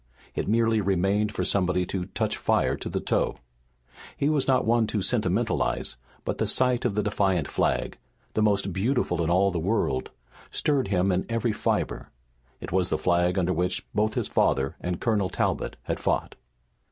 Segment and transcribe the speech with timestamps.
[0.33, 3.35] It merely remained for somebody to touch fire to the tow.
[4.17, 7.99] He was not one to sentimentalize, but the sight of the defiant flag,
[8.33, 10.09] the most beautiful in all the world,
[10.49, 12.09] stirred him in every fiber.
[12.59, 16.33] It was the flag under which both his father and Colonel Talbot had fought.